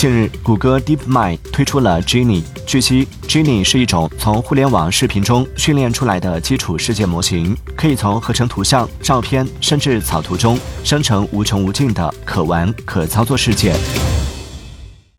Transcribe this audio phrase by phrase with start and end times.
[0.00, 13.74] 近日谷歌 deep mind 推出了 genie 据悉 genie 是一种从互联网视频中训练出来的基础世界模型可以从合成图像照片甚至草图中生成无穷无尽的可玩可操作世界。